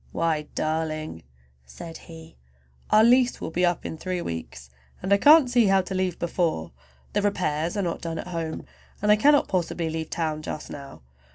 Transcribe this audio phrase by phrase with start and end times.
[0.11, 1.21] "Why darling!"
[1.63, 2.35] said he,
[2.89, 6.17] "our lease will be up in three weeks, and I can't see how to leave
[6.17, 6.71] before.
[7.13, 8.65] "The repairs are not done at home,
[9.03, 11.03] and I cannot possibly leave town just now.